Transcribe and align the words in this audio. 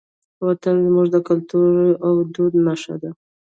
وطن 0.45 0.75
زموږ 0.85 1.07
د 1.11 1.17
کلتور 1.27 1.73
او 2.07 2.13
دود 2.33 2.53
نښه 2.65 2.95
ده. 3.01 3.11